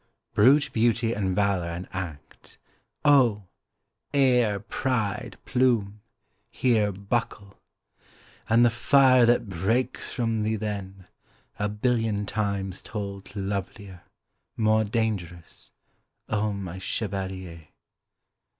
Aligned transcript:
Brute 0.33 0.71
beauty 0.73 1.13
and 1.13 1.35
valour 1.35 1.67
and 1.69 1.87
act, 1.93 2.57
oh, 3.05 3.43
air, 4.15 4.59
pride, 4.59 5.37
plume, 5.45 6.01
here 6.49 6.91
Buckle! 6.91 7.59
AND 8.49 8.65
the 8.65 8.71
fire 8.71 9.27
that 9.27 9.47
breaks 9.47 10.11
from 10.11 10.41
thee 10.41 10.55
then, 10.55 11.05
a 11.59 11.69
billion 11.69 12.25
Times 12.25 12.81
told 12.81 13.35
lovelier, 13.35 14.01
more 14.57 14.83
dangerous, 14.83 15.71
O 16.29 16.51
my 16.51 16.79
chevalier! 16.79 17.67